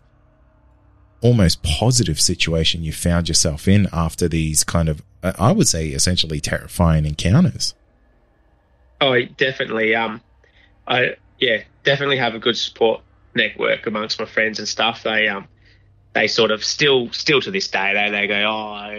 [1.20, 6.40] almost positive situation you found yourself in after these kind of I would say essentially
[6.40, 7.74] terrifying encounters.
[9.02, 9.96] Oh, definitely.
[9.96, 10.22] Um,
[10.88, 13.02] I yeah, definitely have a good support
[13.36, 15.04] network amongst my friends and stuff.
[15.04, 15.48] They um
[16.14, 18.90] they sort of still still to this day they they go oh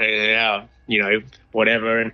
[0.00, 1.20] yeah you know
[1.52, 2.00] whatever.
[2.00, 2.12] And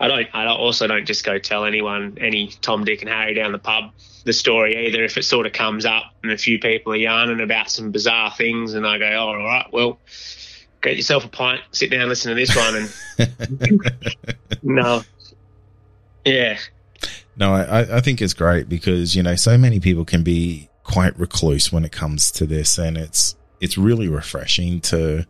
[0.00, 3.52] I don't I also don't just go tell anyone any Tom Dick and Harry down
[3.52, 3.92] the pub
[4.24, 5.04] the story either.
[5.04, 8.32] If it sort of comes up and a few people are yarning about some bizarre
[8.32, 9.98] things and I go oh, all right well
[10.80, 13.82] get yourself a pint sit down listen to this one and
[14.62, 15.02] no.
[16.24, 16.58] Yeah
[17.38, 21.18] no I, I think it's great because you know so many people can be quite
[21.18, 25.26] recluse when it comes to this, and it's it's really refreshing to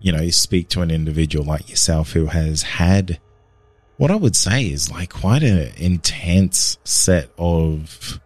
[0.00, 3.20] you know speak to an individual like yourself who has had
[3.96, 8.20] what I would say is like quite an intense set of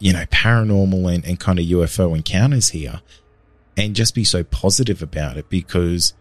[0.00, 3.02] you know paranormal and, and kind of UFO encounters here,
[3.76, 6.14] and just be so positive about it because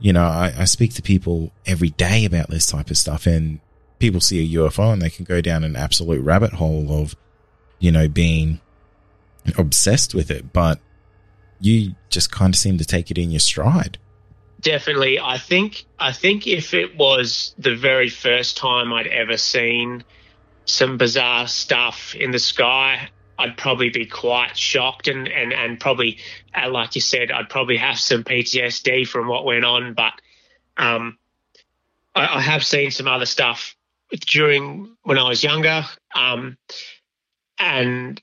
[0.00, 3.60] you know I, I speak to people every day about this type of stuff and
[3.98, 7.14] people see a UFO and they can go down an absolute rabbit hole of
[7.78, 8.60] you know being
[9.56, 10.80] obsessed with it, but
[11.60, 13.98] you just kind of seem to take it in your stride.
[14.60, 15.20] Definitely.
[15.20, 20.04] I think I think if it was the very first time I'd ever seen
[20.64, 26.18] some bizarre stuff in the sky, I'd probably be quite shocked and, and, and probably,
[26.54, 29.94] uh, like you said, I'd probably have some PTSD from what went on.
[29.94, 30.14] But
[30.76, 31.18] um,
[32.14, 33.75] I, I, have seen some other stuff
[34.12, 35.84] during when I was younger.
[36.14, 36.56] Um,
[37.58, 38.20] and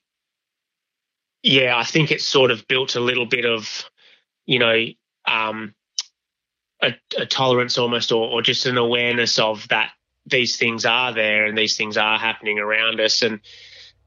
[1.42, 3.90] yeah, I think it's sort of built a little bit of,
[4.46, 4.86] you know,
[5.26, 5.74] um,
[6.82, 9.92] a, a, tolerance almost, or, or just an awareness of that
[10.26, 13.40] these things are there and these things are happening around us, and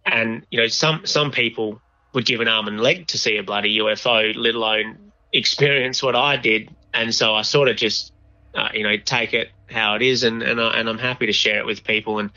[0.04, 1.80] and you know, some some people
[2.12, 6.16] would give an arm and leg to see a bloody UFO, let alone experience what
[6.16, 8.12] I did, and so I sort of just,
[8.54, 11.32] uh, you know, take it how it is, and and, I, and I'm happy to
[11.32, 12.30] share it with people and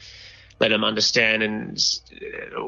[0.60, 1.78] let them understand and
[2.56, 2.60] uh,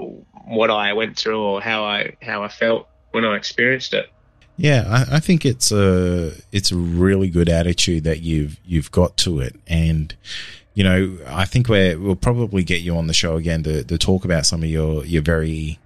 [0.46, 4.10] what I went through or how I how I felt when I experienced it.
[4.58, 9.18] Yeah, I, I, think it's a it's a really good attitude that you've you've got
[9.18, 10.14] to it, and
[10.74, 13.98] you know I think we will probably get you on the show again to, to
[13.98, 15.80] talk about some of your your very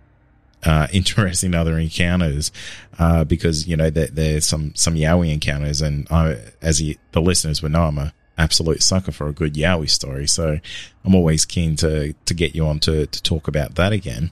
[0.63, 2.51] uh, interesting other encounters
[2.99, 7.61] uh, because you know there, there's some some Yowie encounters, and I, as the listeners
[7.61, 10.27] would know, I'm a absolute sucker for a good Yowie story.
[10.27, 10.59] So
[11.03, 14.31] I'm always keen to, to get you on to, to talk about that again.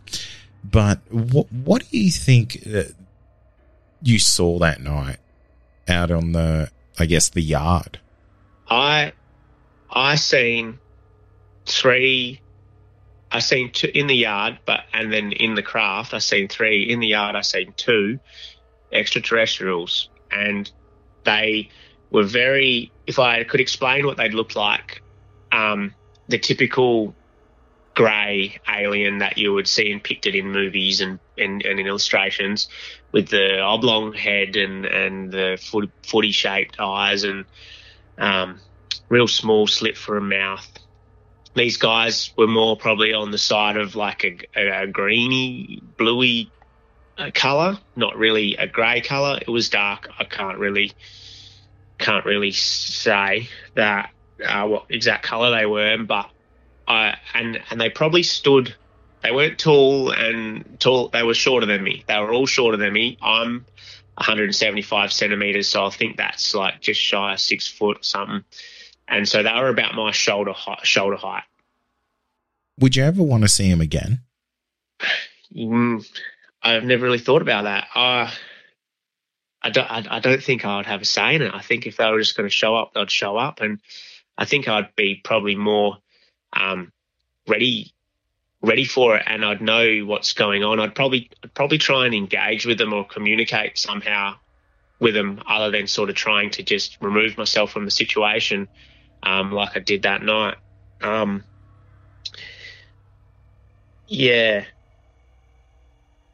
[0.64, 2.66] But what, what do you think
[4.01, 5.18] you saw that night
[5.88, 7.99] out on the, I guess, the yard?
[8.70, 9.14] I,
[9.89, 10.80] I seen
[11.66, 12.41] three,
[13.32, 16.89] I seen two in the yard, but, and then in the craft, I seen three
[16.89, 17.36] in the yard.
[17.36, 18.20] I seen two
[18.91, 20.72] extraterrestrials and
[21.26, 21.70] they,
[22.14, 25.01] were very, if I could explain what they'd look like,
[25.51, 25.93] um,
[26.30, 27.14] the typical
[27.95, 32.70] grey alien that you would see depicted in movies and, and, and, in illustrations
[33.11, 37.45] with the oblong head and, and the foot, footy shaped eyes and
[38.18, 38.59] um,
[39.09, 40.68] real small slit for a mouth.
[41.55, 46.51] These guys were more probably on the side of like a, a, a greeny, bluey
[47.18, 49.39] uh, color, not really a grey color.
[49.39, 50.09] It was dark.
[50.18, 50.93] I can't really
[51.98, 54.12] can't really say that
[54.46, 56.30] uh, what exact color they were, but
[56.88, 58.76] I and and they probably stood.
[59.24, 61.08] They weren't tall and tall.
[61.08, 62.04] They were shorter than me.
[62.08, 63.18] They were all shorter than me.
[63.22, 63.66] I'm
[64.16, 68.44] 175 centimeters, so I think that's like just shy of six foot or something.
[69.08, 71.44] And so they were about my shoulder height, shoulder height.
[72.80, 74.22] Would you ever want to see him again?
[75.56, 76.04] Mm,
[76.64, 77.86] I've never really thought about that.
[77.94, 78.32] Uh,
[79.64, 79.89] I don't.
[79.89, 81.53] I, I don't think I would have a say in it.
[81.53, 83.80] I think if they were just going to show up, they'd show up, and
[84.38, 85.97] I think I'd be probably more
[86.51, 86.91] um,
[87.47, 87.93] ready
[88.61, 90.80] ready for it and I'd know what's going on.
[90.80, 94.36] I'd probably I'd probably try and engage with them or communicate somehow
[94.99, 98.70] with them other than sort of trying to just remove myself from the situation
[99.22, 100.55] um, like I did that night.
[101.01, 101.43] Um,
[104.07, 104.66] yeah.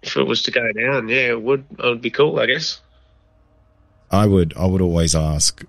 [0.01, 2.80] If it was to go down, yeah, it would it would be cool, I guess.
[4.12, 5.64] I would I would always ask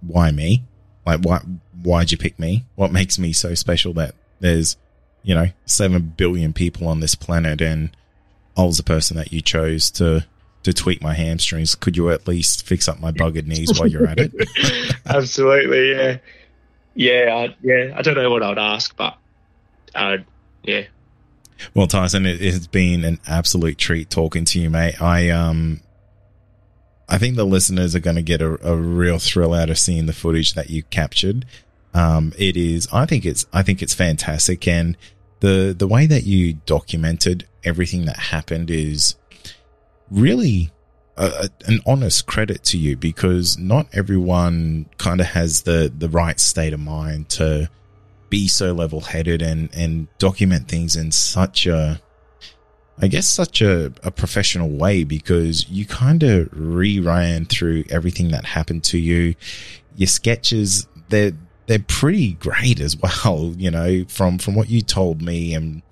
[0.00, 0.64] why me?
[1.06, 1.40] Like why
[1.82, 2.64] why'd you pick me?
[2.74, 4.76] What makes me so special that there's,
[5.22, 7.96] you know, seven billion people on this planet and
[8.56, 10.26] I was the person that you chose to
[10.62, 11.74] to tweak my hamstrings.
[11.74, 14.32] Could you at least fix up my buggered knees while you're at it?
[15.06, 16.18] Absolutely, yeah.
[16.94, 17.94] Yeah, I, yeah.
[17.96, 19.16] I don't know what I'd ask, but
[19.94, 20.18] uh,
[20.62, 20.84] yeah.
[21.74, 25.00] Well, Tyson, it has been an absolute treat talking to you, mate.
[25.00, 25.80] I um,
[27.08, 30.06] I think the listeners are going to get a, a, real thrill out of seeing
[30.06, 31.44] the footage that you captured.
[31.92, 34.96] Um, it is, I think it's, I think it's fantastic, and
[35.40, 39.16] the the way that you documented everything that happened is
[40.10, 40.70] really
[41.16, 46.40] a, an honest credit to you because not everyone kind of has the the right
[46.40, 47.68] state of mind to
[48.30, 52.00] be so level headed and and document things in such a
[53.00, 58.44] I guess such a, a professional way because you kind of reran through everything that
[58.44, 59.34] happened to you.
[59.96, 61.32] Your sketches, they're,
[61.66, 63.54] they're pretty great as well.
[63.56, 65.82] You know, from, from what you told me and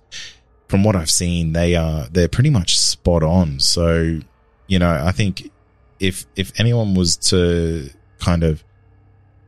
[0.68, 3.61] from what I've seen, they are, they're pretty much spot on.
[3.61, 4.20] So,
[4.66, 5.51] you know, I think
[5.98, 7.90] if, if anyone was to
[8.20, 8.62] kind of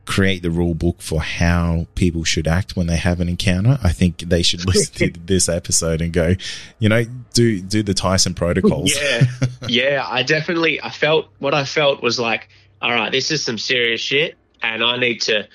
[0.05, 3.91] create the rule book for how people should act when they have an encounter, I
[3.91, 6.35] think they should listen to this episode and go,
[6.79, 8.95] you know, do do the Tyson protocols.
[8.95, 9.25] Yeah,
[9.67, 10.05] yeah.
[10.07, 12.49] I definitely I felt what I felt was like,
[12.81, 15.47] all right, this is some serious shit, and I need to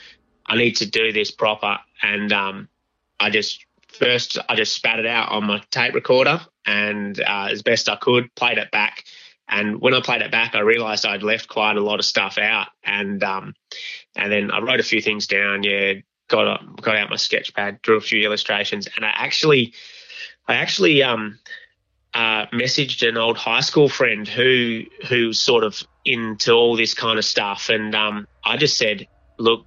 [0.46, 1.78] I need to do this proper.
[2.02, 2.68] And um,
[3.20, 7.62] I just first I just spat it out on my tape recorder, and uh, as
[7.62, 9.04] best I could, played it back.
[9.48, 12.36] And when I played it back, I realised I'd left quite a lot of stuff
[12.36, 13.54] out, and um,
[14.14, 15.62] and then I wrote a few things down.
[15.62, 15.94] Yeah,
[16.28, 19.72] got got out my sketch pad, drew a few illustrations, and I actually,
[20.46, 21.38] I actually um,
[22.14, 27.18] uh, messaged an old high school friend who who's sort of into all this kind
[27.18, 29.66] of stuff, and um, I just said, "Look,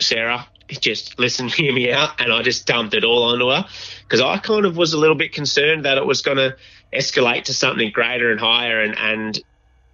[0.00, 3.66] Sarah, just listen, hear me out," and I just dumped it all onto her
[4.02, 6.56] because I kind of was a little bit concerned that it was going to
[6.94, 9.40] escalate to something greater and higher and and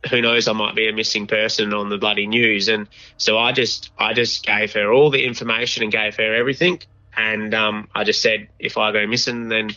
[0.08, 2.68] who knows I might be a missing person on the bloody news.
[2.68, 6.80] And so I just I just gave her all the information and gave her everything.
[7.16, 9.70] And um, I just said if I go missing then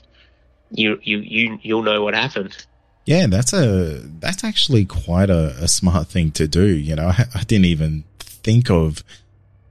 [0.71, 2.65] you you you you'll know what happened.
[3.05, 6.65] Yeah that's a that's actually quite a, a smart thing to do.
[6.65, 9.03] You know I, I didn't even think of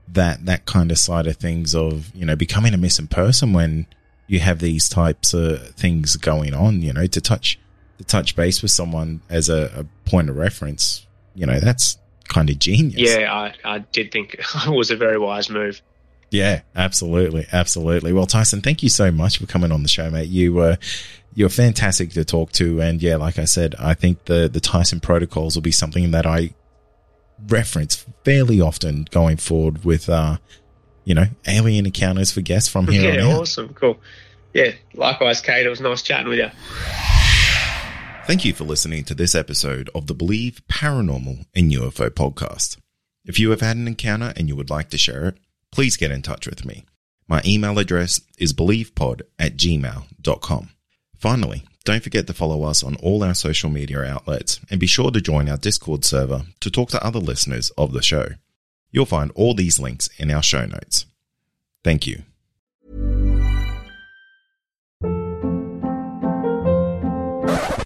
[0.07, 3.87] that that kind of side of things of you know becoming a missing person when
[4.33, 7.59] you have these types of things going on, you know, to touch
[7.99, 11.05] to touch base with someone as a, a point of reference,
[11.35, 12.95] you know, that's kind of genius.
[12.97, 14.33] Yeah, I, I did think
[14.65, 15.83] it was a very wise move.
[16.31, 18.11] Yeah, absolutely, absolutely.
[18.11, 20.29] Well, Tyson, thank you so much for coming on the show, mate.
[20.29, 20.79] You were
[21.35, 24.99] you're fantastic to talk to, and yeah, like I said, I think the the Tyson
[24.99, 26.55] protocols will be something that I
[27.47, 30.37] reference fairly often going forward with uh,
[31.05, 33.73] you know, alien encounters for guests from here yeah, awesome.
[33.73, 33.99] Cool.
[34.53, 35.65] Yeah, likewise, Kate.
[35.65, 36.49] It was nice chatting with you.
[38.25, 42.77] Thank you for listening to this episode of the Believe Paranormal and UFO podcast.
[43.25, 45.37] If you have had an encounter and you would like to share it,
[45.71, 46.85] please get in touch with me.
[47.27, 50.69] My email address is believepod at gmail.com.
[51.17, 55.11] Finally, don't forget to follow us on all our social media outlets and be sure
[55.11, 58.27] to join our Discord server to talk to other listeners of the show.
[58.93, 61.07] You'll find all these links in our show notes.
[61.83, 62.23] Thank you.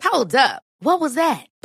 [0.04, 0.64] Hold up.
[0.80, 1.48] What was that?